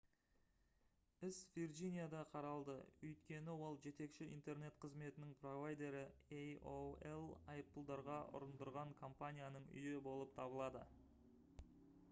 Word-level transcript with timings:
іс 1.25 1.39
вирджинияда 1.57 2.21
қаралды 2.29 2.77
өйткені 3.09 3.53
ол 3.65 3.75
жетекші 3.83 4.27
интернет 4.37 4.79
қызметінің 4.85 5.35
провайдері 5.43 6.01
aol 6.71 7.29
айыппұлдарға 7.57 8.17
ұрындырған 8.39 8.95
компанияның 9.03 9.69
үйі 9.83 10.01
болып 10.09 10.33
табылады 10.41 10.83